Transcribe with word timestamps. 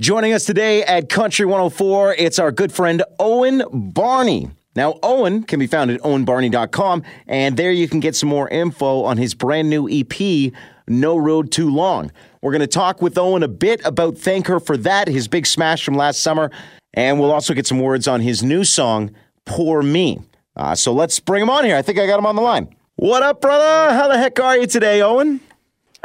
Joining 0.00 0.32
us 0.32 0.44
today 0.44 0.84
at 0.84 1.08
Country 1.08 1.44
104, 1.44 2.14
it's 2.14 2.38
our 2.38 2.52
good 2.52 2.70
friend 2.70 3.02
Owen 3.18 3.64
Barney. 3.72 4.48
Now, 4.76 4.96
Owen 5.02 5.42
can 5.42 5.58
be 5.58 5.66
found 5.66 5.90
at 5.90 6.00
owenbarney.com, 6.02 7.02
and 7.26 7.56
there 7.56 7.72
you 7.72 7.88
can 7.88 7.98
get 7.98 8.14
some 8.14 8.28
more 8.28 8.48
info 8.48 9.02
on 9.02 9.16
his 9.16 9.34
brand 9.34 9.68
new 9.68 9.88
EP, 9.90 10.52
No 10.86 11.16
Road 11.16 11.50
Too 11.50 11.68
Long. 11.68 12.12
We're 12.42 12.52
going 12.52 12.60
to 12.60 12.68
talk 12.68 13.02
with 13.02 13.18
Owen 13.18 13.42
a 13.42 13.48
bit 13.48 13.84
about 13.84 14.16
Thank 14.16 14.46
Her 14.46 14.60
for 14.60 14.76
That, 14.76 15.08
his 15.08 15.26
big 15.26 15.46
smash 15.46 15.84
from 15.84 15.94
last 15.94 16.20
summer, 16.20 16.52
and 16.94 17.18
we'll 17.18 17.32
also 17.32 17.52
get 17.52 17.66
some 17.66 17.80
words 17.80 18.06
on 18.06 18.20
his 18.20 18.40
new 18.40 18.62
song, 18.62 19.10
Pour 19.46 19.82
Me. 19.82 20.20
Uh, 20.54 20.76
so 20.76 20.92
let's 20.92 21.18
bring 21.18 21.42
him 21.42 21.50
on 21.50 21.64
here. 21.64 21.74
I 21.74 21.82
think 21.82 21.98
I 21.98 22.06
got 22.06 22.20
him 22.20 22.26
on 22.26 22.36
the 22.36 22.42
line. 22.42 22.72
What 22.94 23.24
up, 23.24 23.40
brother? 23.40 23.92
How 23.92 24.06
the 24.06 24.16
heck 24.16 24.38
are 24.38 24.58
you 24.58 24.68
today, 24.68 25.02
Owen? 25.02 25.40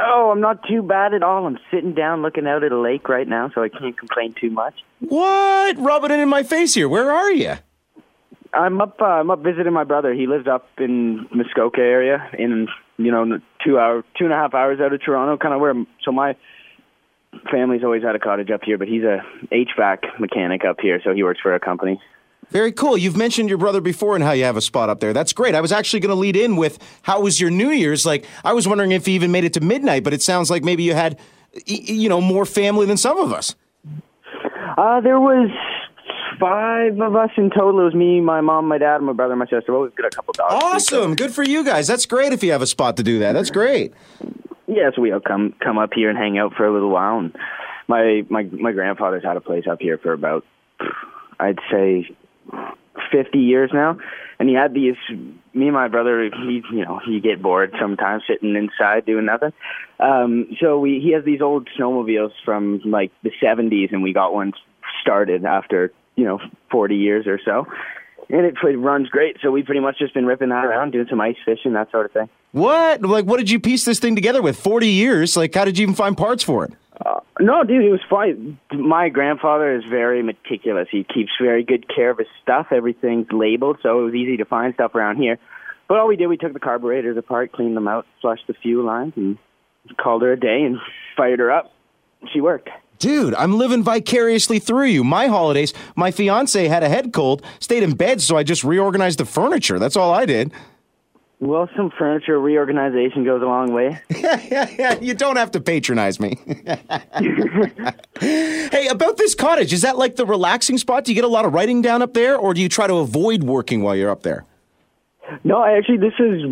Oh, 0.00 0.30
I'm 0.32 0.40
not 0.40 0.66
too 0.66 0.82
bad 0.82 1.14
at 1.14 1.22
all. 1.22 1.46
I'm 1.46 1.58
sitting 1.70 1.94
down 1.94 2.22
looking 2.22 2.46
out 2.46 2.64
at 2.64 2.72
a 2.72 2.78
lake 2.78 3.08
right 3.08 3.28
now, 3.28 3.50
so 3.54 3.62
I 3.62 3.68
can't 3.68 3.96
complain 3.96 4.34
too 4.40 4.50
much. 4.50 4.74
What? 5.00 5.78
Rubbing 5.78 6.10
it 6.10 6.18
in 6.18 6.28
my 6.28 6.42
face 6.42 6.74
here. 6.74 6.88
Where 6.88 7.12
are 7.12 7.30
you? 7.30 7.54
I'm 8.52 8.80
up. 8.80 9.00
Uh, 9.00 9.04
I'm 9.04 9.30
up 9.30 9.42
visiting 9.42 9.72
my 9.72 9.84
brother. 9.84 10.12
He 10.12 10.26
lives 10.26 10.46
up 10.46 10.68
in 10.78 11.28
Muskoka 11.32 11.80
area, 11.80 12.28
in 12.38 12.68
you 12.96 13.10
know 13.10 13.40
two 13.64 13.78
hour, 13.78 14.04
two 14.18 14.24
and 14.24 14.32
a 14.32 14.36
half 14.36 14.54
hours 14.54 14.80
out 14.80 14.92
of 14.92 15.02
Toronto, 15.02 15.36
kind 15.36 15.54
of 15.54 15.60
where. 15.60 15.74
So 16.04 16.12
my 16.12 16.36
family's 17.50 17.82
always 17.82 18.02
had 18.02 18.14
a 18.14 18.20
cottage 18.20 18.50
up 18.50 18.62
here, 18.64 18.78
but 18.78 18.88
he's 18.88 19.02
a 19.02 19.24
HVAC 19.52 20.20
mechanic 20.20 20.64
up 20.64 20.80
here, 20.80 21.00
so 21.04 21.12
he 21.12 21.22
works 21.22 21.40
for 21.40 21.54
a 21.54 21.60
company. 21.60 22.00
Very 22.50 22.72
cool. 22.72 22.96
You've 22.96 23.16
mentioned 23.16 23.48
your 23.48 23.58
brother 23.58 23.80
before 23.80 24.14
and 24.14 24.22
how 24.22 24.32
you 24.32 24.44
have 24.44 24.56
a 24.56 24.60
spot 24.60 24.88
up 24.88 25.00
there. 25.00 25.12
That's 25.12 25.32
great. 25.32 25.54
I 25.54 25.60
was 25.60 25.72
actually 25.72 26.00
going 26.00 26.10
to 26.10 26.20
lead 26.20 26.36
in 26.36 26.56
with 26.56 26.78
how 27.02 27.20
was 27.20 27.40
your 27.40 27.50
New 27.50 27.70
Year's? 27.70 28.06
Like, 28.06 28.26
I 28.44 28.52
was 28.52 28.68
wondering 28.68 28.92
if 28.92 29.08
you 29.08 29.14
even 29.14 29.32
made 29.32 29.44
it 29.44 29.52
to 29.54 29.60
midnight, 29.60 30.04
but 30.04 30.12
it 30.12 30.22
sounds 30.22 30.50
like 30.50 30.62
maybe 30.62 30.82
you 30.82 30.94
had, 30.94 31.18
you 31.66 32.08
know, 32.08 32.20
more 32.20 32.46
family 32.46 32.86
than 32.86 32.96
some 32.96 33.18
of 33.18 33.32
us. 33.32 33.54
Uh, 34.76 35.00
there 35.00 35.20
was 35.20 35.50
five 36.38 37.00
of 37.00 37.16
us 37.16 37.30
in 37.36 37.50
total. 37.50 37.80
It 37.80 37.84
was 37.84 37.94
me, 37.94 38.20
my 38.20 38.40
mom, 38.40 38.66
my 38.68 38.78
dad, 38.78 39.02
my 39.02 39.12
brother, 39.12 39.36
my 39.36 39.46
sister. 39.46 39.72
Well, 39.72 39.82
we've 39.82 39.94
got 39.94 40.06
a 40.06 40.10
couple 40.10 40.32
dogs. 40.32 40.64
Awesome. 40.64 41.14
Good 41.14 41.32
for 41.32 41.42
you 41.42 41.64
guys. 41.64 41.86
That's 41.86 42.06
great 42.06 42.32
if 42.32 42.42
you 42.42 42.52
have 42.52 42.62
a 42.62 42.66
spot 42.66 42.96
to 42.98 43.02
do 43.02 43.20
that. 43.20 43.32
That's 43.32 43.50
great. 43.50 43.94
Yeah, 44.66 44.90
so 44.94 45.02
we 45.02 45.12
all 45.12 45.20
come 45.20 45.54
come 45.60 45.78
up 45.78 45.90
here 45.94 46.08
and 46.08 46.18
hang 46.18 46.38
out 46.38 46.54
for 46.54 46.66
a 46.66 46.72
little 46.72 46.90
while. 46.90 47.18
And 47.18 47.36
my 47.86 48.24
my 48.28 48.44
my 48.44 48.72
grandfather's 48.72 49.22
had 49.22 49.36
a 49.36 49.40
place 49.40 49.64
up 49.70 49.80
here 49.80 49.98
for 49.98 50.12
about, 50.12 50.44
I'd 51.38 51.58
say, 51.70 52.08
50 53.12 53.38
years 53.38 53.70
now 53.72 53.98
and 54.38 54.48
he 54.48 54.54
had 54.54 54.74
these 54.74 54.96
me 55.10 55.66
and 55.66 55.72
my 55.72 55.88
brother 55.88 56.24
he 56.24 56.62
you 56.72 56.84
know 56.84 57.00
he 57.04 57.20
get 57.20 57.42
bored 57.42 57.72
sometimes 57.80 58.22
sitting 58.28 58.56
inside 58.56 59.04
doing 59.06 59.24
nothing 59.26 59.52
um 60.00 60.48
so 60.60 60.78
we 60.78 61.00
he 61.00 61.12
has 61.12 61.24
these 61.24 61.40
old 61.40 61.68
snowmobiles 61.78 62.32
from 62.44 62.80
like 62.84 63.12
the 63.22 63.30
70s 63.42 63.92
and 63.92 64.02
we 64.02 64.12
got 64.12 64.32
one 64.32 64.52
started 65.00 65.44
after 65.44 65.92
you 66.16 66.24
know 66.24 66.38
40 66.70 66.96
years 66.96 67.26
or 67.26 67.40
so 67.44 67.66
and 68.30 68.46
it, 68.46 68.54
it 68.62 68.76
runs 68.76 69.08
great 69.08 69.36
so 69.42 69.50
we've 69.50 69.66
pretty 69.66 69.80
much 69.80 69.98
just 69.98 70.14
been 70.14 70.26
ripping 70.26 70.48
that 70.48 70.64
around 70.64 70.92
doing 70.92 71.06
some 71.08 71.20
ice 71.20 71.36
fishing 71.44 71.74
that 71.74 71.90
sort 71.90 72.06
of 72.06 72.12
thing 72.12 72.28
What? 72.52 73.02
Like, 73.02 73.24
what 73.24 73.38
did 73.38 73.50
you 73.50 73.58
piece 73.58 73.84
this 73.84 73.98
thing 73.98 74.14
together 74.14 74.40
with? 74.40 74.56
40 74.56 74.86
years? 74.86 75.36
Like, 75.36 75.52
how 75.52 75.64
did 75.64 75.76
you 75.76 75.82
even 75.82 75.96
find 75.96 76.16
parts 76.16 76.44
for 76.44 76.64
it? 76.64 76.72
Uh, 77.04 77.20
no, 77.38 77.64
dude, 77.64 77.84
it 77.84 77.90
was 77.90 78.00
fine. 78.08 78.58
My 78.72 79.10
grandfather 79.10 79.76
is 79.76 79.84
very 79.84 80.22
meticulous. 80.22 80.88
He 80.90 81.04
keeps 81.04 81.32
very 81.40 81.62
good 81.62 81.86
care 81.94 82.10
of 82.10 82.18
his 82.18 82.28
stuff. 82.42 82.68
Everything's 82.70 83.26
labeled, 83.30 83.78
so 83.82 84.00
it 84.00 84.04
was 84.04 84.14
easy 84.14 84.38
to 84.38 84.44
find 84.44 84.72
stuff 84.74 84.94
around 84.94 85.16
here. 85.16 85.38
But 85.86 85.98
all 85.98 86.08
we 86.08 86.16
did, 86.16 86.28
we 86.28 86.38
took 86.38 86.54
the 86.54 86.60
carburetors 86.60 87.16
apart, 87.18 87.52
cleaned 87.52 87.76
them 87.76 87.88
out, 87.88 88.06
flushed 88.22 88.46
the 88.46 88.54
fuel 88.54 88.86
lines, 88.86 89.12
and 89.16 89.36
called 89.98 90.22
her 90.22 90.32
a 90.32 90.40
day 90.40 90.62
and 90.62 90.78
fired 91.16 91.40
her 91.40 91.50
up. 91.50 91.72
She 92.32 92.40
worked. 92.40 92.70
Dude, 92.98 93.34
I'm 93.34 93.58
living 93.58 93.82
vicariously 93.82 94.58
through 94.58 94.86
you. 94.86 95.04
My 95.04 95.26
holidays, 95.26 95.74
my 95.94 96.10
fiance 96.10 96.68
had 96.68 96.82
a 96.82 96.88
head 96.88 97.12
cold, 97.12 97.42
stayed 97.58 97.82
in 97.82 97.96
bed, 97.96 98.22
so 98.22 98.36
I 98.36 98.44
just 98.44 98.64
reorganized 98.64 99.18
the 99.18 99.26
furniture. 99.26 99.78
That's 99.78 99.96
all 99.96 100.14
I 100.14 100.24
did. 100.24 100.52
Well, 101.40 101.68
some 101.76 101.90
furniture 101.98 102.38
reorganization 102.40 103.24
goes 103.24 103.42
a 103.42 103.46
long 103.46 103.72
way. 103.72 104.00
Yeah, 104.10 104.40
yeah, 104.50 104.70
yeah. 104.78 105.00
You 105.00 105.14
don't 105.14 105.36
have 105.36 105.50
to 105.52 105.60
patronize 105.60 106.18
me. 106.18 106.38
hey, 108.20 108.88
about 108.88 109.16
this 109.18 109.34
cottage, 109.34 109.72
is 109.72 109.82
that 109.82 109.98
like 109.98 110.16
the 110.16 110.24
relaxing 110.24 110.78
spot? 110.78 111.04
Do 111.04 111.12
you 111.12 111.14
get 111.14 111.24
a 111.24 111.28
lot 111.28 111.44
of 111.44 111.52
writing 111.52 111.82
down 111.82 112.00
up 112.00 112.14
there, 112.14 112.36
or 112.36 112.54
do 112.54 112.62
you 112.62 112.68
try 112.68 112.86
to 112.86 112.94
avoid 112.94 113.42
working 113.42 113.82
while 113.82 113.94
you're 113.94 114.10
up 114.10 114.22
there? 114.22 114.46
No, 115.42 115.58
I 115.58 115.76
actually, 115.76 115.98
this 115.98 116.14
is. 116.18 116.42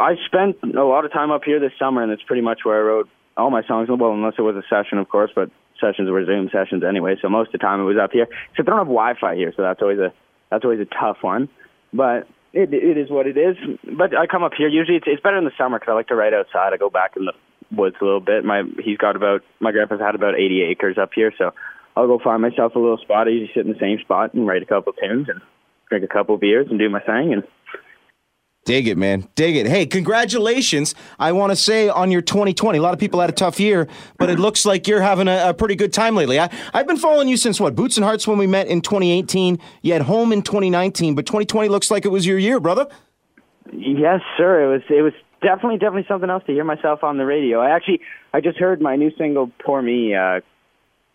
I 0.00 0.16
spent 0.26 0.56
a 0.62 0.84
lot 0.84 1.04
of 1.04 1.12
time 1.12 1.30
up 1.30 1.44
here 1.44 1.60
this 1.60 1.72
summer, 1.78 2.02
and 2.02 2.10
it's 2.10 2.22
pretty 2.22 2.42
much 2.42 2.60
where 2.64 2.78
I 2.78 2.82
wrote 2.82 3.08
all 3.36 3.50
my 3.50 3.62
songs. 3.66 3.88
Well, 3.88 4.12
unless 4.12 4.34
it 4.38 4.42
was 4.42 4.56
a 4.56 4.62
session, 4.68 4.98
of 4.98 5.08
course, 5.08 5.30
but 5.34 5.50
sessions 5.80 6.10
were 6.10 6.24
Zoom 6.24 6.48
sessions 6.50 6.82
anyway. 6.82 7.16
So 7.20 7.28
most 7.28 7.48
of 7.48 7.52
the 7.52 7.58
time 7.58 7.80
it 7.80 7.84
was 7.84 7.96
up 7.96 8.12
here. 8.12 8.26
Except 8.50 8.68
I 8.68 8.70
don't 8.70 8.78
have 8.78 8.86
Wi-Fi 8.86 9.34
here, 9.36 9.52
so 9.56 9.62
that's 9.62 9.82
always 9.82 9.98
a 9.98 10.12
that's 10.50 10.64
always 10.64 10.80
a 10.80 10.86
tough 10.86 11.18
one. 11.22 11.48
But 11.92 12.26
it 12.56 12.72
it 12.72 12.96
is 12.96 13.10
what 13.10 13.26
it 13.26 13.36
is. 13.36 13.56
But 13.84 14.16
I 14.16 14.26
come 14.26 14.42
up 14.42 14.52
here. 14.56 14.68
Usually 14.68 14.96
it's 14.96 15.06
it's 15.06 15.22
better 15.22 15.38
in 15.38 15.44
the 15.44 15.56
summer 15.58 15.78
because 15.78 15.92
I 15.92 15.94
like 15.94 16.08
to 16.08 16.16
write 16.16 16.34
outside. 16.34 16.72
I 16.72 16.76
go 16.76 16.90
back 16.90 17.16
in 17.16 17.26
the 17.26 17.32
woods 17.70 17.96
a 18.00 18.04
little 18.04 18.20
bit. 18.20 18.44
My 18.44 18.62
he's 18.82 18.98
got 18.98 19.16
about 19.16 19.42
my 19.60 19.72
grandpa's 19.72 20.00
had 20.00 20.14
about 20.14 20.34
80 20.34 20.62
acres 20.62 20.98
up 20.98 21.10
here, 21.14 21.32
so 21.36 21.52
I'll 21.96 22.06
go 22.06 22.18
find 22.18 22.42
myself 22.42 22.74
a 22.74 22.78
little 22.78 22.98
spot. 22.98 23.28
I 23.28 23.30
usually 23.30 23.52
sit 23.54 23.66
in 23.66 23.72
the 23.72 23.78
same 23.78 23.98
spot 24.00 24.34
and 24.34 24.46
write 24.46 24.62
a 24.62 24.66
couple 24.66 24.92
tunes 24.92 25.28
and 25.28 25.40
drink 25.88 26.04
a 26.04 26.12
couple 26.12 26.36
beers 26.36 26.66
and 26.70 26.78
do 26.78 26.88
my 26.88 27.00
thing 27.00 27.32
and 27.32 27.44
Dig 28.66 28.88
it, 28.88 28.98
man. 28.98 29.28
Dig 29.36 29.56
it. 29.56 29.68
Hey, 29.68 29.86
congratulations. 29.86 30.96
I 31.20 31.30
want 31.30 31.52
to 31.52 31.56
say 31.56 31.88
on 31.88 32.10
your 32.10 32.20
2020. 32.20 32.76
A 32.76 32.82
lot 32.82 32.92
of 32.94 32.98
people 32.98 33.20
had 33.20 33.30
a 33.30 33.32
tough 33.32 33.60
year, 33.60 33.86
but 34.18 34.28
it 34.28 34.40
looks 34.40 34.66
like 34.66 34.88
you're 34.88 35.00
having 35.00 35.28
a, 35.28 35.50
a 35.50 35.54
pretty 35.54 35.76
good 35.76 35.92
time 35.92 36.16
lately. 36.16 36.40
I, 36.40 36.50
I've 36.74 36.86
been 36.88 36.96
following 36.96 37.28
you 37.28 37.36
since 37.36 37.60
what? 37.60 37.76
Boots 37.76 37.96
and 37.96 38.04
Hearts 38.04 38.26
when 38.26 38.38
we 38.38 38.48
met 38.48 38.66
in 38.66 38.80
2018. 38.80 39.60
You 39.82 39.92
had 39.92 40.02
home 40.02 40.32
in 40.32 40.42
2019, 40.42 41.14
but 41.14 41.26
2020 41.26 41.68
looks 41.68 41.92
like 41.92 42.04
it 42.04 42.08
was 42.08 42.26
your 42.26 42.38
year, 42.38 42.58
brother. 42.58 42.88
Yes, 43.72 44.20
sir. 44.36 44.64
It 44.64 44.72
was 44.72 44.82
it 44.90 45.02
was 45.02 45.12
definitely 45.42 45.78
definitely 45.78 46.06
something 46.08 46.28
else 46.28 46.42
to 46.46 46.52
hear 46.52 46.64
myself 46.64 47.04
on 47.04 47.18
the 47.18 47.24
radio. 47.24 47.60
I 47.60 47.70
actually 47.70 48.00
I 48.34 48.40
just 48.40 48.58
heard 48.58 48.80
my 48.80 48.96
new 48.96 49.12
single 49.16 49.52
"Pour 49.64 49.80
Me" 49.80 50.12
uh, 50.12 50.40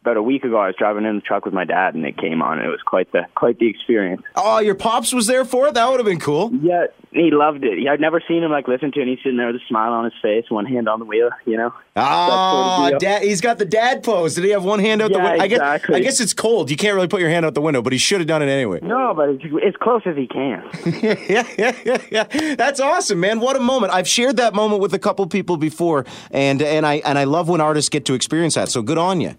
about 0.01 0.17
a 0.17 0.21
week 0.23 0.43
ago. 0.43 0.57
I 0.57 0.67
was 0.67 0.75
driving 0.77 1.05
in 1.05 1.15
the 1.15 1.21
truck 1.21 1.45
with 1.45 1.53
my 1.53 1.63
dad, 1.65 1.93
and 1.95 2.05
it 2.05 2.17
came 2.17 2.41
on. 2.41 2.57
And 2.59 2.67
it 2.67 2.71
was 2.71 2.81
quite 2.85 3.11
the 3.11 3.23
quite 3.35 3.59
the 3.59 3.67
experience. 3.69 4.21
Oh, 4.35 4.59
your 4.59 4.75
pops 4.75 5.13
was 5.13 5.27
there 5.27 5.45
for 5.45 5.67
it? 5.67 5.75
That 5.75 5.89
would 5.89 5.99
have 5.99 6.05
been 6.05 6.19
cool. 6.19 6.51
Yeah, 6.61 6.87
he 7.11 7.29
loved 7.31 7.63
it. 7.63 7.87
I'd 7.87 7.99
never 8.01 8.21
seen 8.27 8.43
him 8.43 8.51
like 8.51 8.67
listen 8.67 8.91
to 8.93 8.99
it. 8.99 9.03
And 9.03 9.09
he's 9.11 9.19
sitting 9.19 9.37
there 9.37 9.47
with 9.47 9.57
a 9.57 9.65
smile 9.67 9.93
on 9.93 10.03
his 10.05 10.13
face, 10.21 10.45
one 10.49 10.65
hand 10.65 10.89
on 10.89 10.99
the 10.99 11.05
wheel. 11.05 11.29
You 11.45 11.57
know. 11.57 11.73
Ah, 11.95 12.29
That 12.29 12.51
sort 12.81 12.93
of 12.93 12.99
deal. 13.01 13.09
dad, 13.11 13.21
he's 13.23 13.41
got 13.41 13.57
the 13.57 13.65
dad 13.65 14.01
pose. 14.03 14.35
Did 14.35 14.45
he 14.45 14.51
have 14.51 14.63
one 14.63 14.79
hand 14.79 15.01
out 15.01 15.11
the 15.11 15.17
Yeah, 15.17 15.29
window? 15.29 15.43
I 15.43 15.47
guess, 15.47 15.57
exactly. 15.57 15.95
I 15.95 15.99
guess 15.99 16.19
it's 16.21 16.33
cold. 16.33 16.69
You 16.71 16.77
can't 16.77 16.95
really 16.95 17.07
put 17.09 17.19
your 17.21 17.29
hand 17.29 17.45
out 17.45 17.53
the 17.53 17.61
window, 17.61 17.81
but 17.81 17.91
he 17.93 17.99
should 17.99 18.21
have 18.21 18.27
done 18.27 18.41
it 18.41 18.47
anyway. 18.49 18.79
No, 18.81 19.13
but 19.13 19.29
it's 19.29 19.43
as 19.65 19.75
close 19.81 20.01
as 20.05 20.15
he 20.15 20.25
can. 20.27 20.63
yeah, 21.01 21.45
yeah, 21.57 21.75
yeah, 21.85 21.97
yeah. 22.09 22.55
That's 22.55 22.79
awesome, 22.79 23.19
man. 23.19 23.39
What 23.41 23.55
a 23.55 23.59
moment. 23.59 23.93
I've 23.93 24.07
shared 24.07 24.37
that 24.37 24.53
moment 24.55 24.81
with 24.81 24.93
a 24.93 24.99
couple 24.99 25.27
people 25.27 25.57
before, 25.57 26.05
and 26.31 26.61
and 26.61 26.85
I 26.85 26.95
and 27.05 27.19
I 27.19 27.25
love 27.25 27.49
when 27.49 27.59
artists 27.61 27.89
get 27.89 28.05
to 28.05 28.13
experience 28.13 28.55
that. 28.55 28.69
So 28.69 28.81
good 28.81 28.97
on 28.97 29.19
you. 29.21 29.35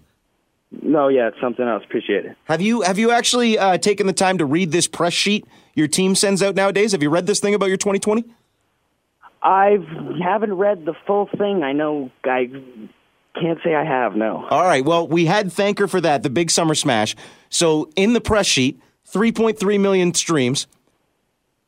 No, 0.81 1.07
yeah, 1.07 1.27
it's 1.27 1.39
something 1.39 1.67
else. 1.67 1.83
Appreciate 1.85 2.25
it. 2.25 2.37
Have 2.45 2.61
you 2.61 2.81
have 2.81 2.97
you 2.97 3.11
actually 3.11 3.57
uh, 3.57 3.77
taken 3.77 4.07
the 4.07 4.13
time 4.13 4.37
to 4.39 4.45
read 4.45 4.71
this 4.71 4.87
press 4.87 5.13
sheet 5.13 5.45
your 5.73 5.87
team 5.87 6.15
sends 6.15 6.43
out 6.43 6.55
nowadays? 6.55 6.91
Have 6.91 7.01
you 7.01 7.09
read 7.09 7.25
this 7.25 7.39
thing 7.39 7.53
about 7.53 7.67
your 7.67 7.77
2020? 7.77 8.25
I 9.41 9.77
haven't 10.23 10.53
read 10.53 10.85
the 10.85 10.93
full 11.05 11.27
thing. 11.37 11.63
I 11.63 11.73
know 11.73 12.11
I 12.23 12.49
can't 13.39 13.59
say 13.63 13.75
I 13.75 13.83
have. 13.83 14.15
No. 14.15 14.45
All 14.49 14.63
right. 14.63 14.85
Well, 14.85 15.07
we 15.07 15.25
had 15.25 15.51
thank 15.51 15.79
her 15.79 15.87
for 15.87 15.99
that, 16.01 16.23
the 16.23 16.29
big 16.29 16.49
summer 16.51 16.75
smash. 16.75 17.15
So 17.49 17.89
in 17.95 18.13
the 18.13 18.21
press 18.21 18.45
sheet, 18.45 18.79
3.3 19.11 19.79
million 19.79 20.13
streams, 20.13 20.67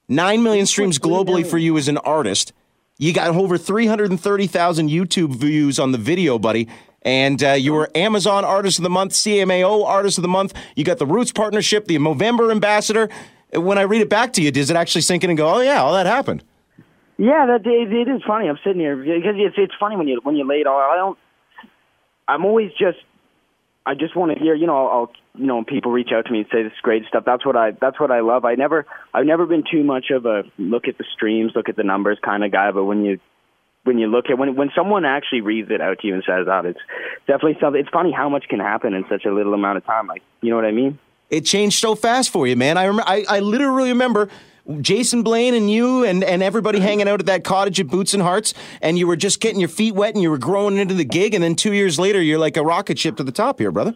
9 0.08 0.44
million 0.44 0.66
streams 0.66 1.00
globally 1.00 1.46
for 1.46 1.58
you 1.58 1.78
as 1.78 1.88
an 1.88 1.98
artist. 1.98 2.54
You 2.98 3.12
got 3.12 3.36
over 3.36 3.58
330,000 3.58 4.90
YouTube 4.90 5.36
views 5.36 5.80
on 5.80 5.92
the 5.92 5.98
video, 5.98 6.40
buddy. 6.40 6.70
And 7.06 7.44
uh, 7.44 7.52
you 7.52 7.72
were 7.72 7.90
Amazon 7.96 8.44
Artist 8.44 8.80
of 8.80 8.84
the 8.84 8.90
Month, 8.90 9.14
CMAO 9.14 9.86
Artist 9.86 10.18
of 10.18 10.24
the 10.24 10.28
Month. 10.28 10.56
You 10.76 10.84
got 10.84 10.98
the 10.98 11.06
Roots 11.06 11.32
Partnership, 11.32 11.86
the 11.86 11.98
Movember 11.98 12.52
Ambassador. 12.52 13.10
When 13.54 13.78
I 13.78 13.84
read 13.84 14.02
it 14.02 14.10
back 14.10 14.34
to 14.34 14.42
you, 14.42 14.52
does 14.52 14.72
it 14.72 14.76
actually 14.76 15.02
sink 15.02 15.24
in 15.24 15.30
and 15.30 15.38
go, 15.38 15.48
oh, 15.48 15.62
yeah, 15.62 15.82
all 15.82 15.94
that 15.94 16.08
happened? 16.08 16.44
Yeah, 17.18 17.46
that 17.46 17.66
it, 17.66 17.94
it 17.94 18.10
is 18.10 18.24
funny. 18.28 18.50
I'm 18.50 18.58
sitting 18.64 18.82
here 18.82 18.98
because 18.98 19.36
it's 19.38 19.56
it's 19.58 19.74
funny 19.80 19.96
when 19.96 20.08
you 20.08 20.20
when 20.24 20.36
you 20.36 20.46
lay 20.46 20.58
it 20.58 20.68
all. 20.68 20.78
I 20.78 20.96
don't. 20.98 21.18
I'm 22.28 22.44
always 22.44 22.72
just. 22.72 22.98
I 23.86 23.94
just 23.94 24.16
want 24.18 24.34
to 24.34 24.40
hear. 24.40 24.54
You 24.54 24.68
know, 24.68 24.88
I'll, 24.88 25.12
you 25.36 25.46
know 25.46 25.64
people 25.64 25.92
reach 25.92 26.10
out 26.14 26.26
to 26.26 26.32
me 26.32 26.40
and 26.40 26.48
say 26.52 26.64
this 26.64 26.74
is 26.74 26.80
great 26.82 27.06
stuff. 27.08 27.24
That's 27.26 27.46
what 27.46 27.56
I 27.56 27.72
that's 27.72 28.00
what 28.02 28.12
I 28.12 28.20
love. 28.20 28.44
I 28.44 28.56
never 28.56 28.86
I've 29.14 29.26
never 29.26 29.46
been 29.46 29.64
too 29.70 29.84
much 29.84 30.08
of 30.12 30.26
a 30.26 30.44
look 30.58 30.90
at 30.90 30.98
the 30.98 31.06
streams, 31.14 31.54
look 31.56 31.70
at 31.70 31.78
the 31.78 31.84
numbers 31.84 32.18
kind 32.22 32.44
of 32.44 32.52
guy. 32.52 32.72
But 32.72 32.84
when 32.84 33.06
you 33.06 33.20
when 33.86 33.98
you 33.98 34.08
look 34.08 34.30
at 34.30 34.38
when 34.38 34.56
when 34.56 34.72
someone 34.76 35.06
actually 35.06 35.42
reads 35.42 35.72
it 35.72 35.80
out 35.80 36.00
to 36.00 36.08
you 36.08 36.14
and 36.16 36.24
says 36.28 36.46
ah, 36.50 36.62
that, 36.62 36.70
it's 36.70 36.80
definitely 37.26 37.58
something. 37.62 37.80
It's 37.80 37.90
funny 37.90 38.12
how 38.12 38.28
much 38.28 38.46
can 38.50 38.60
happen 38.60 38.94
in 38.94 39.06
such 39.10 39.26
a 39.26 39.34
little 39.34 39.54
amount 39.54 39.78
of 39.78 39.86
time. 39.86 40.08
Like 40.08 40.24
you 40.42 40.50
know 40.50 40.58
what 40.58 40.66
I 40.66 40.72
mean? 40.72 41.00
it 41.30 41.46
changed 41.46 41.80
so 41.80 41.96
fast 41.96 42.30
for 42.30 42.48
you, 42.48 42.56
man. 42.56 42.78
I 42.78 42.86
remember, 42.86 43.10
I, 43.10 43.26
I 43.28 43.40
literally 43.40 43.90
remember 43.90 44.30
Jason 44.82 45.24
Blaine 45.24 45.54
and 45.54 45.70
you 45.70 46.04
and, 46.04 46.24
and 46.24 46.42
everybody 46.42 46.80
hanging 46.80 47.08
out 47.08 47.20
at 47.20 47.26
that 47.28 47.44
cottage 47.44 47.80
at 47.80 47.88
Boots 47.88 48.14
and 48.14 48.24
Hearts, 48.24 48.54
and 48.82 48.98
you 48.98 49.08
were 49.08 49.16
just 49.16 49.40
getting 49.40 49.60
your 49.60 49.70
feet 49.70 49.96
wet 49.96 50.14
and 50.14 50.22
you 50.22 50.30
were 50.30 50.38
growing 50.38 50.78
into 50.78 50.94
the 50.94 51.06
gig, 51.06 51.34
and 51.34 51.44
then 51.44 51.56
two 51.56 51.74
years 51.74 52.00
later, 52.00 52.22
you're 52.22 52.40
like 52.40 52.58
a 52.58 52.64
rocket 52.64 52.98
ship 52.98 53.18
to 53.18 53.24
the 53.24 53.32
top 53.32 53.60
here, 53.60 53.72
brother. 53.72 53.96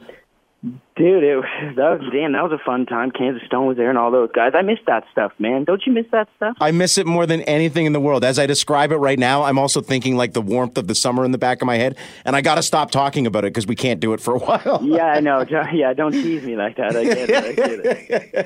Dude, 0.61 1.23
it, 1.23 1.41
that 1.77 2.01
was 2.01 2.09
damn. 2.11 2.33
That 2.33 2.43
was 2.43 2.51
a 2.51 2.63
fun 2.65 2.85
time. 2.85 3.11
Kansas 3.11 3.41
Stone 3.45 3.67
was 3.67 3.77
there, 3.77 3.87
and 3.87 3.97
all 3.97 4.11
those 4.11 4.29
guys. 4.33 4.51
I 4.53 4.61
miss 4.61 4.79
that 4.87 5.05
stuff, 5.09 5.31
man. 5.39 5.63
Don't 5.63 5.81
you 5.85 5.93
miss 5.93 6.05
that 6.11 6.27
stuff? 6.35 6.57
I 6.59 6.71
miss 6.71 6.97
it 6.97 7.07
more 7.07 7.25
than 7.25 7.41
anything 7.43 7.85
in 7.85 7.93
the 7.93 7.99
world. 8.01 8.25
As 8.25 8.37
I 8.37 8.45
describe 8.45 8.91
it 8.91 8.97
right 8.97 9.17
now, 9.17 9.43
I'm 9.43 9.57
also 9.57 9.79
thinking 9.79 10.17
like 10.17 10.33
the 10.33 10.41
warmth 10.41 10.77
of 10.77 10.87
the 10.87 10.95
summer 10.95 11.23
in 11.23 11.31
the 11.31 11.37
back 11.37 11.61
of 11.61 11.65
my 11.65 11.77
head, 11.77 11.97
and 12.25 12.35
I 12.35 12.41
got 12.41 12.55
to 12.55 12.61
stop 12.61 12.91
talking 12.91 13.25
about 13.25 13.45
it 13.45 13.53
because 13.53 13.67
we 13.67 13.75
can't 13.75 14.01
do 14.01 14.11
it 14.11 14.19
for 14.19 14.35
a 14.35 14.39
while. 14.39 14.81
yeah, 14.83 15.05
I 15.05 15.19
know. 15.21 15.45
Yeah, 15.71 15.93
don't 15.93 16.11
tease 16.11 16.43
me 16.43 16.55
like 16.55 16.75
that. 16.77 16.95
I 16.95 17.03
get 17.03 17.29
it. 17.29 17.45
I 17.45 17.51
get 17.53 18.45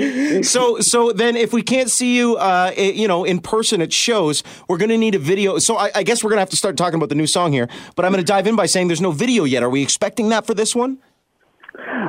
it. 0.00 0.44
so, 0.46 0.80
so 0.80 1.12
then, 1.12 1.36
if 1.36 1.52
we 1.52 1.62
can't 1.62 1.90
see 1.90 2.16
you, 2.16 2.36
uh, 2.36 2.72
you 2.76 3.06
know, 3.06 3.22
in 3.24 3.38
person 3.38 3.80
at 3.80 3.92
shows, 3.92 4.42
we're 4.68 4.78
going 4.78 4.88
to 4.88 4.98
need 4.98 5.14
a 5.14 5.18
video. 5.18 5.58
So, 5.58 5.76
I, 5.76 5.90
I 5.94 6.02
guess 6.02 6.24
we're 6.24 6.30
going 6.30 6.38
to 6.38 6.42
have 6.42 6.50
to 6.50 6.56
start 6.56 6.76
talking 6.76 6.96
about 6.96 7.10
the 7.10 7.14
new 7.14 7.26
song 7.26 7.52
here. 7.52 7.68
But 7.94 8.04
I'm 8.04 8.12
going 8.12 8.24
to 8.24 8.26
dive 8.26 8.46
in 8.46 8.56
by 8.56 8.66
saying 8.66 8.88
there's 8.88 9.00
no 9.00 9.12
video 9.12 9.44
yet. 9.44 9.62
Are 9.62 9.70
we 9.70 9.82
expecting 9.82 10.30
that 10.30 10.46
for 10.46 10.54
this 10.54 10.74
one? 10.74 10.98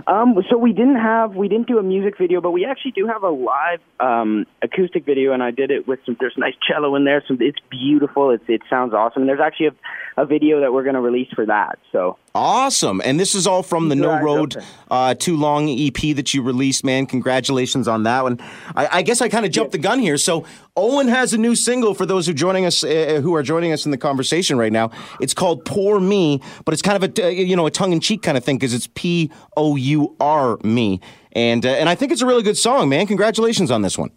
Um, 0.07 0.35
so 0.49 0.57
we 0.57 0.73
didn't 0.73 0.97
have 0.97 1.35
we 1.35 1.47
didn't 1.47 1.67
do 1.67 1.77
a 1.79 1.83
music 1.83 2.17
video, 2.17 2.41
but 2.41 2.51
we 2.51 2.65
actually 2.65 2.91
do 2.91 3.07
have 3.07 3.23
a 3.23 3.29
live 3.29 3.79
um, 3.99 4.45
acoustic 4.61 5.05
video, 5.05 5.33
and 5.33 5.41
I 5.41 5.51
did 5.51 5.71
it 5.71 5.87
with 5.87 5.99
some. 6.05 6.17
There's 6.19 6.35
nice 6.37 6.53
cello 6.67 6.95
in 6.95 7.05
there. 7.05 7.23
Some 7.27 7.37
it's 7.41 7.59
beautiful. 7.69 8.31
It's 8.31 8.43
it 8.47 8.61
sounds 8.69 8.93
awesome. 8.93 9.23
And 9.23 9.29
there's 9.29 9.39
actually 9.39 9.67
a, 9.67 9.75
a 10.17 10.25
video 10.25 10.61
that 10.61 10.71
we're 10.71 10.83
going 10.83 10.95
to 10.95 11.01
release 11.01 11.27
for 11.35 11.45
that. 11.45 11.77
So 11.91 12.17
awesome! 12.33 13.01
And 13.03 13.19
this 13.19 13.35
is 13.35 13.45
all 13.45 13.63
from 13.63 13.89
the 13.89 13.95
No 13.95 14.21
Road 14.21 14.55
uh, 14.89 15.13
Too 15.13 15.35
Long 15.35 15.69
EP 15.69 16.15
that 16.15 16.33
you 16.33 16.41
released, 16.41 16.83
man. 16.83 17.05
Congratulations 17.05 17.87
on 17.87 18.03
that 18.03 18.23
one. 18.23 18.39
I, 18.75 18.99
I 18.99 19.01
guess 19.01 19.21
I 19.21 19.29
kind 19.29 19.45
of 19.45 19.51
jumped 19.51 19.73
the 19.73 19.77
gun 19.77 19.99
here. 19.99 20.17
So 20.17 20.45
Owen 20.77 21.07
has 21.07 21.33
a 21.33 21.37
new 21.37 21.55
single 21.55 21.93
for 21.93 22.05
those 22.05 22.27
who 22.27 22.33
joining 22.33 22.65
us 22.65 22.83
uh, 22.83 23.19
who 23.21 23.35
are 23.35 23.43
joining 23.43 23.73
us 23.73 23.85
in 23.85 23.91
the 23.91 23.97
conversation 23.97 24.57
right 24.57 24.71
now. 24.71 24.91
It's 25.19 25.33
called 25.33 25.65
"Pour 25.65 25.99
Me," 25.99 26.41
but 26.63 26.73
it's 26.73 26.81
kind 26.81 27.03
of 27.03 27.17
a 27.19 27.33
you 27.33 27.55
know 27.55 27.65
a 27.65 27.71
tongue 27.71 27.91
in 27.91 27.99
cheek 27.99 28.21
kind 28.21 28.37
of 28.37 28.43
thing 28.43 28.57
because 28.57 28.73
it's 28.73 28.87
P 28.93 29.31
O 29.57 29.75
U 29.75 30.15
R 30.19 30.57
Me, 30.63 31.01
and 31.33 31.65
uh, 31.65 31.69
and 31.69 31.89
I 31.89 31.95
think 31.95 32.11
it's 32.11 32.21
a 32.21 32.25
really 32.25 32.43
good 32.43 32.57
song, 32.57 32.87
man. 32.89 33.07
Congratulations 33.07 33.69
on 33.69 33.81
this 33.81 33.97
one. 33.97 34.11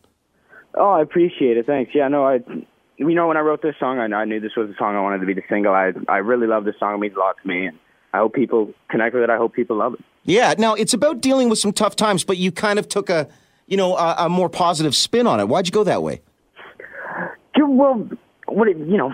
Oh, 0.75 0.91
I 0.91 1.03
appreciate 1.03 1.56
it. 1.56 1.67
Thanks. 1.67 1.91
Yeah, 1.93 2.06
no, 2.09 2.25
I 2.25 2.41
you 2.99 3.15
know 3.15 3.29
when 3.29 3.37
I 3.37 3.41
wrote 3.41 3.62
this 3.62 3.75
song, 3.81 3.99
I, 3.99 4.05
I 4.15 4.25
knew 4.25 4.41
this 4.41 4.56
was 4.56 4.69
the 4.69 4.75
song 4.79 4.97
I 4.97 5.00
wanted 5.00 5.21
to 5.21 5.27
be 5.27 5.35
the 5.35 5.43
single. 5.49 5.73
I 5.73 5.93
I 6.09 6.19
really 6.19 6.47
love 6.47 6.65
this 6.65 6.75
song. 6.79 6.95
It 6.95 6.99
means 6.99 7.17
a 7.17 7.21
lot 7.21 7.37
to 7.41 7.49
me, 7.49 7.67
and 7.67 7.79
I 8.12 8.19
hope 8.19 8.35
people 8.35 8.75
connect 8.91 9.15
with 9.15 9.23
it. 9.23 9.31
I 9.31 9.37
hope 9.37 9.55
people 9.55 9.77
love 9.77 9.95
it. 9.95 10.00
Yeah. 10.25 10.55
Now 10.59 10.75
it's 10.75 10.95
about 10.95 11.21
dealing 11.21 11.49
with 11.49 11.59
some 11.59 11.73
tough 11.73 11.97
times, 11.97 12.25
but 12.25 12.37
you 12.37 12.53
kind 12.53 12.79
of 12.79 12.89
took 12.89 13.09
a 13.09 13.29
you 13.67 13.77
know 13.77 13.97
a, 13.97 14.27
a 14.27 14.29
more 14.29 14.49
positive 14.49 14.95
spin 14.95 15.27
on 15.27 15.41
it. 15.41 15.49
Why'd 15.49 15.67
you 15.67 15.73
go 15.73 15.85
that 15.85 16.03
way? 16.03 16.21
Well, 17.61 18.09
what 18.47 18.69
it, 18.69 18.77
you 18.77 18.97
know, 18.97 19.12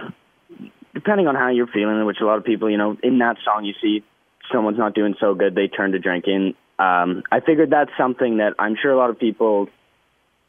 depending 0.95 1.27
on 1.27 1.35
how 1.35 1.51
you're 1.51 1.67
feeling, 1.67 2.05
which 2.07 2.19
a 2.21 2.25
lot 2.25 2.39
of 2.39 2.45
people, 2.45 2.71
you 2.71 2.79
know, 2.79 2.97
in 3.03 3.19
that 3.19 3.37
song, 3.45 3.65
you 3.65 3.75
see 3.83 4.05
someone's 4.53 4.79
not 4.79 4.95
doing 4.95 5.15
so 5.21 5.35
good, 5.35 5.55
they 5.55 5.69
turn 5.69 5.93
to 5.93 5.99
drinking. 5.99 6.55
Um, 6.79 7.23
I 7.31 7.41
figured 7.41 7.71
that's 7.71 7.91
something 7.99 8.39
that 8.39 8.55
I'm 8.59 8.77
sure 8.81 8.93
a 8.93 8.97
lot 8.97 9.11
of 9.11 9.19
people, 9.19 9.69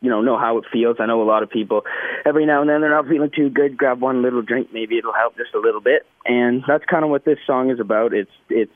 you 0.05 0.11
know, 0.11 0.21
know 0.21 0.37
how 0.37 0.59
it 0.59 0.65
feels. 0.71 0.97
I 0.99 1.07
know 1.07 1.23
a 1.23 1.25
lot 1.25 1.41
of 1.41 1.49
people 1.49 1.81
every 2.25 2.45
now 2.45 2.61
and 2.61 2.69
then 2.69 2.81
they're 2.81 2.91
not 2.91 3.07
feeling 3.07 3.31
too 3.35 3.49
good, 3.49 3.75
grab 3.75 3.99
one 3.99 4.21
little 4.21 4.43
drink, 4.43 4.69
maybe 4.71 4.99
it'll 4.99 5.13
help 5.13 5.35
just 5.35 5.55
a 5.55 5.59
little 5.59 5.81
bit. 5.81 6.05
And 6.25 6.63
that's 6.67 6.85
kind 6.85 7.03
of 7.03 7.09
what 7.09 7.25
this 7.25 7.39
song 7.47 7.71
is 7.71 7.79
about. 7.79 8.13
It's 8.13 8.29
it's 8.49 8.71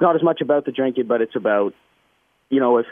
not 0.00 0.16
as 0.16 0.24
much 0.24 0.40
about 0.40 0.64
the 0.64 0.72
drinking, 0.72 1.06
but 1.06 1.22
it's 1.22 1.36
about, 1.36 1.72
you 2.50 2.58
know, 2.58 2.78
if 2.78 2.86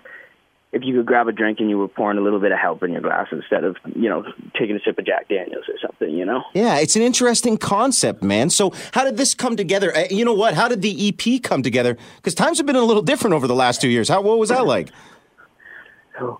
if 0.72 0.82
you 0.84 0.94
could 0.94 1.06
grab 1.06 1.26
a 1.26 1.32
drink 1.32 1.58
and 1.58 1.69
you 1.69 1.76
were 1.76 1.88
pouring 1.88 2.16
a 2.16 2.20
little 2.20 2.38
bit 2.38 2.52
of 2.52 2.58
help 2.60 2.84
in 2.84 2.92
your 2.92 3.00
glass 3.00 3.26
instead 3.32 3.64
of 3.64 3.76
you 3.96 4.08
know 4.08 4.25
taking 4.56 4.76
a 4.76 4.81
sip 4.84 4.96
of 4.96 5.04
Jack 5.04 5.28
Daniels 5.28 5.64
or 5.69 5.75
something, 5.84 6.10
you 6.10 6.25
know. 6.25 6.44
Yeah, 6.54 6.78
it's 6.78 6.94
an 6.94 7.02
interesting 7.02 7.56
concept, 7.56 8.22
man. 8.22 8.50
So 8.50 8.72
how 8.93 9.02
did 9.02 9.16
this 9.16 9.34
come 9.34 9.56
together? 9.56 9.96
Uh, 9.96 10.04
you 10.10 10.25
know 10.25 10.34
what? 10.34 10.54
How 10.54 10.69
did 10.69 10.81
the 10.81 11.08
EP 11.08 11.43
come 11.43 11.64
together? 11.64 11.98
Because 12.19 12.36
times 12.36 12.58
have 12.58 12.69
been 12.69 12.76
a 12.76 12.84
little 12.84 13.02
different 13.02 13.34
over 13.34 13.48
the 13.48 13.54
last 13.56 13.81
two 13.81 13.88
years. 13.88 14.08
How 14.08 14.20
what 14.20 14.38
was 14.38 14.50
that 14.50 14.64
like? 14.64 14.90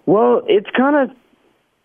Well, 0.06 0.43
it's 0.46 0.69
kind 0.76 1.11
of 1.11 1.17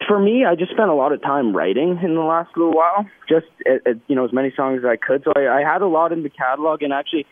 for 0.07 0.19
me. 0.19 0.46
I 0.46 0.56
just 0.56 0.72
spent 0.72 0.90
a 0.90 0.94
lot 0.94 1.12
of 1.12 1.22
time 1.22 1.56
writing 1.56 2.00
in 2.04 2.16
the 2.16 2.22
last 2.22 2.56
little 2.56 2.74
while, 2.74 3.06
just 3.28 3.48
uh, 3.69 3.90
uh, 3.90 3.94
you 4.07 4.16
know 4.16 4.25
as 4.25 4.34
many 4.34 4.54
songs 4.56 4.80
as 4.80 4.86
I 4.86 4.96
could. 4.96 5.24
So 5.24 5.34
I, 5.36 5.60
I 5.60 5.62
had 5.62 5.81
a 5.81 5.88
lot 5.88 6.12
in 6.12 6.24
the 6.24 6.30
catalog, 6.30 6.81
and 6.81 6.94
actually 6.94 7.25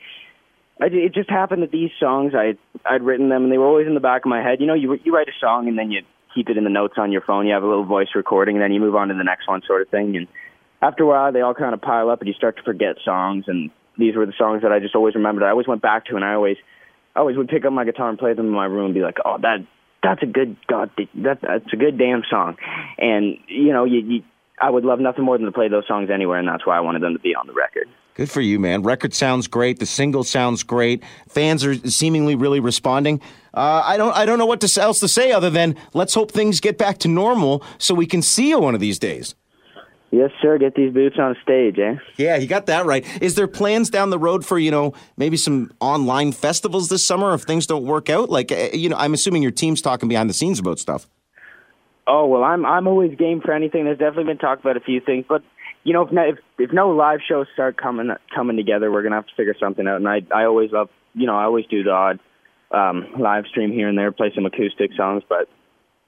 I, 0.81 0.87
it 0.87 1.13
just 1.13 1.29
happened 1.29 1.63
that 1.63 1.71
these 1.71 1.91
songs 1.99 2.33
I 2.35 2.57
I'd 2.85 3.03
written 3.03 3.29
them 3.29 3.43
and 3.43 3.51
they 3.51 3.57
were 3.57 3.67
always 3.67 3.87
in 3.87 3.93
the 3.93 3.99
back 3.99 4.25
of 4.25 4.29
my 4.29 4.41
head. 4.41 4.59
You 4.59 4.67
know, 4.67 4.73
you 4.73 4.97
you 5.03 5.13
write 5.13 5.27
a 5.27 5.39
song 5.39 5.67
and 5.67 5.77
then 5.77 5.91
you 5.91 6.01
keep 6.33 6.49
it 6.49 6.57
in 6.57 6.63
the 6.63 6.69
notes 6.69 6.95
on 6.97 7.11
your 7.11 7.21
phone. 7.21 7.45
You 7.45 7.53
have 7.53 7.63
a 7.63 7.67
little 7.67 7.85
voice 7.85 8.09
recording 8.15 8.55
and 8.55 8.63
then 8.63 8.71
you 8.71 8.79
move 8.79 8.95
on 8.95 9.09
to 9.09 9.13
the 9.13 9.23
next 9.23 9.47
one, 9.47 9.61
sort 9.67 9.81
of 9.81 9.89
thing. 9.89 10.17
And 10.17 10.27
after 10.81 11.03
a 11.03 11.07
while, 11.07 11.31
they 11.31 11.41
all 11.41 11.53
kind 11.53 11.73
of 11.73 11.81
pile 11.81 12.09
up 12.09 12.19
and 12.19 12.27
you 12.27 12.33
start 12.33 12.57
to 12.57 12.63
forget 12.63 12.97
songs. 13.05 13.45
And 13.47 13.69
these 13.97 14.15
were 14.15 14.25
the 14.25 14.33
songs 14.37 14.63
that 14.63 14.71
I 14.71 14.79
just 14.79 14.95
always 14.95 15.15
remembered. 15.15 15.43
I 15.43 15.51
always 15.51 15.67
went 15.67 15.81
back 15.81 16.05
to 16.07 16.15
and 16.15 16.25
I 16.25 16.33
always 16.33 16.57
I 17.15 17.19
always 17.19 17.37
would 17.37 17.49
pick 17.49 17.65
up 17.65 17.71
my 17.71 17.85
guitar 17.85 18.09
and 18.09 18.17
play 18.17 18.33
them 18.33 18.47
in 18.47 18.51
my 18.51 18.65
room 18.65 18.85
and 18.85 18.93
be 18.93 19.01
like, 19.01 19.17
oh 19.23 19.37
that 19.41 19.59
that's 20.03 20.21
a 20.21 20.25
good 20.25 20.57
god 20.67 20.91
that 20.97 21.39
that's 21.41 21.73
a 21.73 21.77
good 21.77 21.97
damn 21.97 22.23
song. 22.29 22.57
And 22.97 23.37
you 23.47 23.71
know 23.73 23.85
you, 23.85 23.99
you 23.99 24.23
I 24.61 24.69
would 24.69 24.85
love 24.85 24.99
nothing 24.99 25.25
more 25.25 25.37
than 25.37 25.45
to 25.45 25.51
play 25.51 25.67
those 25.67 25.87
songs 25.87 26.09
anywhere, 26.13 26.39
and 26.39 26.47
that's 26.47 26.65
why 26.65 26.77
I 26.77 26.81
wanted 26.81 27.01
them 27.01 27.13
to 27.13 27.19
be 27.19 27.35
on 27.35 27.47
the 27.47 27.53
record. 27.53 27.87
Good 28.15 28.29
for 28.29 28.41
you, 28.41 28.59
man. 28.59 28.83
Record 28.83 29.13
sounds 29.13 29.47
great. 29.47 29.79
The 29.79 29.87
single 29.87 30.23
sounds 30.23 30.61
great. 30.61 31.03
Fans 31.27 31.65
are 31.65 31.73
seemingly 31.89 32.35
really 32.35 32.59
responding. 32.59 33.19
Uh, 33.53 33.81
I 33.83 33.97
don't. 33.97 34.15
I 34.15 34.25
don't 34.25 34.37
know 34.37 34.45
what 34.45 34.77
else 34.77 34.99
to 34.99 35.07
say 35.07 35.31
other 35.31 35.49
than 35.49 35.75
let's 35.93 36.13
hope 36.13 36.31
things 36.31 36.59
get 36.59 36.77
back 36.77 36.99
to 36.99 37.07
normal 37.07 37.63
so 37.79 37.95
we 37.95 38.05
can 38.05 38.21
see 38.21 38.49
you 38.49 38.59
one 38.59 38.75
of 38.75 38.81
these 38.81 38.99
days. 38.99 39.35
Yes, 40.13 40.29
sir. 40.43 40.59
Get 40.59 40.75
these 40.75 40.93
boots 40.93 41.15
on 41.17 41.35
stage, 41.41 41.79
eh? 41.79 41.95
Yeah, 42.17 42.35
you 42.35 42.45
got 42.45 42.67
that 42.67 42.85
right. 42.85 43.03
Is 43.19 43.33
there 43.33 43.47
plans 43.47 43.89
down 43.89 44.11
the 44.11 44.19
road 44.19 44.45
for 44.45 44.59
you 44.59 44.69
know 44.69 44.93
maybe 45.17 45.37
some 45.37 45.71
online 45.79 46.33
festivals 46.33 46.87
this 46.89 47.03
summer 47.03 47.33
if 47.33 47.41
things 47.41 47.65
don't 47.65 47.83
work 47.83 48.11
out? 48.11 48.29
Like 48.29 48.51
eh, 48.51 48.69
you 48.75 48.89
know, 48.89 48.95
I'm 48.95 49.15
assuming 49.15 49.41
your 49.41 49.49
team's 49.49 49.81
talking 49.81 50.07
behind 50.07 50.29
the 50.29 50.35
scenes 50.35 50.59
about 50.59 50.77
stuff. 50.77 51.09
Oh 52.05 52.27
well, 52.27 52.43
I'm 52.43 52.63
I'm 52.63 52.85
always 52.85 53.17
game 53.17 53.41
for 53.41 53.53
anything. 53.53 53.85
There's 53.85 53.97
definitely 53.97 54.25
been 54.25 54.37
talk 54.37 54.59
about 54.59 54.77
a 54.77 54.81
few 54.81 55.01
things, 55.01 55.25
but 55.27 55.41
you 55.83 55.93
know, 55.93 56.03
if 56.03 56.11
no, 56.11 56.21
if, 56.21 56.37
if 56.59 56.71
no 56.71 56.91
live 56.91 57.21
shows 57.27 57.47
start 57.51 57.75
coming 57.77 58.11
coming 58.35 58.55
together, 58.55 58.91
we're 58.91 59.01
gonna 59.01 59.15
have 59.15 59.25
to 59.25 59.35
figure 59.35 59.55
something 59.59 59.87
out. 59.87 59.95
And 59.95 60.07
I 60.07 60.21
I 60.31 60.45
always 60.45 60.71
love, 60.71 60.89
you 61.15 61.25
know, 61.25 61.35
I 61.35 61.45
always 61.45 61.65
do 61.65 61.81
the 61.81 61.89
odd 61.89 62.19
um, 62.69 63.07
live 63.17 63.45
stream 63.47 63.71
here 63.71 63.89
and 63.89 63.97
there, 63.97 64.11
play 64.11 64.31
some 64.35 64.45
acoustic 64.45 64.91
songs, 64.95 65.23
but 65.27 65.49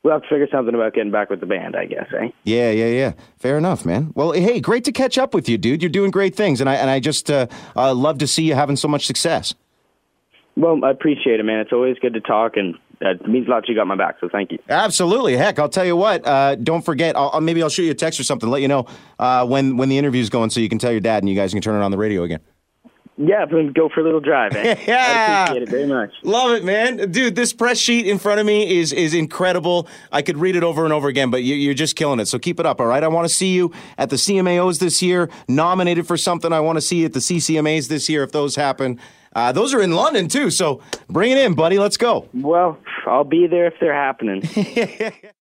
we'll 0.05 0.13
have 0.13 0.21
to 0.21 0.29
figure 0.29 0.47
something 0.51 0.75
about 0.75 0.93
getting 0.93 1.11
back 1.11 1.31
with 1.31 1.39
the 1.39 1.47
band, 1.47 1.75
I 1.75 1.85
guess, 1.85 2.05
eh? 2.13 2.29
Yeah, 2.43 2.69
yeah, 2.69 2.85
yeah. 2.85 3.13
Fair 3.39 3.57
enough, 3.57 3.85
man. 3.85 4.11
Well, 4.13 4.33
hey, 4.33 4.61
great 4.61 4.85
to 4.85 4.91
catch 4.91 5.17
up 5.17 5.33
with 5.33 5.49
you, 5.49 5.57
dude. 5.57 5.81
You're 5.81 5.89
doing 5.89 6.11
great 6.11 6.35
things, 6.35 6.61
and 6.61 6.69
I 6.69 6.75
and 6.75 6.89
I 6.89 6.99
just 6.99 7.29
uh, 7.31 7.47
uh, 7.75 7.93
love 7.93 8.19
to 8.19 8.27
see 8.27 8.43
you 8.43 8.53
having 8.53 8.75
so 8.75 8.87
much 8.87 9.07
success. 9.07 9.55
Well, 10.55 10.85
I 10.85 10.91
appreciate 10.91 11.39
it, 11.39 11.43
man. 11.43 11.59
It's 11.59 11.73
always 11.73 11.97
good 11.99 12.13
to 12.13 12.21
talk, 12.21 12.55
and 12.55 12.75
it 13.01 13.27
means 13.27 13.47
a 13.47 13.49
lot. 13.49 13.67
You 13.67 13.75
got 13.75 13.87
my 13.87 13.95
back, 13.95 14.17
so 14.21 14.29
thank 14.31 14.51
you. 14.51 14.59
Absolutely. 14.69 15.35
Heck, 15.35 15.57
I'll 15.57 15.67
tell 15.67 15.85
you 15.85 15.97
what. 15.97 16.25
Uh, 16.25 16.55
don't 16.55 16.85
forget. 16.85 17.17
I'll, 17.17 17.41
maybe 17.41 17.63
I'll 17.63 17.69
shoot 17.69 17.83
you 17.83 17.91
a 17.91 17.95
text 17.95 18.19
or 18.19 18.23
something. 18.23 18.49
Let 18.49 18.61
you 18.61 18.67
know 18.67 18.85
uh, 19.17 19.45
when 19.47 19.75
when 19.75 19.89
the 19.89 19.97
interview's 19.97 20.29
going, 20.29 20.51
so 20.51 20.59
you 20.59 20.69
can 20.69 20.77
tell 20.77 20.91
your 20.91 21.01
dad, 21.01 21.23
and 21.23 21.29
you 21.29 21.35
guys 21.35 21.51
can 21.51 21.63
turn 21.63 21.81
it 21.81 21.83
on 21.83 21.89
the 21.89 21.97
radio 21.97 22.23
again. 22.23 22.41
Yeah, 23.17 23.45
go 23.73 23.89
for 23.93 24.01
a 24.01 24.03
little 24.03 24.19
drive. 24.19 24.53
Eh? 24.55 24.75
yeah, 24.87 24.97
I 25.39 25.43
appreciate 25.43 25.63
it 25.63 25.69
very 25.69 25.87
much. 25.87 26.11
Love 26.23 26.51
it, 26.51 26.65
man, 26.65 27.11
dude. 27.11 27.35
This 27.35 27.53
press 27.53 27.77
sheet 27.77 28.07
in 28.07 28.19
front 28.19 28.41
of 28.41 28.45
me 28.45 28.77
is 28.77 28.91
is 28.91 29.13
incredible. 29.13 29.87
I 30.11 30.21
could 30.21 30.37
read 30.37 30.57
it 30.57 30.63
over 30.63 30.83
and 30.83 30.91
over 30.91 31.07
again, 31.07 31.31
but 31.31 31.41
you, 31.43 31.71
are 31.71 31.75
just 31.75 31.95
killing 31.95 32.19
it. 32.19 32.25
So 32.25 32.37
keep 32.37 32.59
it 32.59 32.65
up, 32.65 32.81
all 32.81 32.87
right. 32.87 33.03
I 33.03 33.07
want 33.07 33.25
to 33.25 33.33
see 33.33 33.53
you 33.53 33.71
at 33.97 34.09
the 34.09 34.17
CMAOs 34.17 34.79
this 34.79 35.01
year, 35.01 35.29
nominated 35.47 36.07
for 36.07 36.17
something. 36.17 36.51
I 36.51 36.59
want 36.59 36.75
to 36.75 36.81
see 36.81 36.97
you 36.97 37.05
at 37.05 37.13
the 37.13 37.19
CCMAs 37.19 37.87
this 37.87 38.09
year 38.09 38.21
if 38.23 38.33
those 38.33 38.57
happen. 38.57 38.99
Uh, 39.33 39.51
those 39.51 39.73
are 39.73 39.81
in 39.81 39.91
London 39.91 40.27
too, 40.27 40.49
so 40.49 40.81
bring 41.09 41.31
it 41.31 41.37
in, 41.37 41.53
buddy. 41.55 41.79
Let's 41.79 41.97
go. 41.97 42.27
Well, 42.33 42.77
I'll 43.05 43.23
be 43.23 43.47
there 43.47 43.67
if 43.67 43.75
they're 43.79 43.93
happening. 43.93 44.41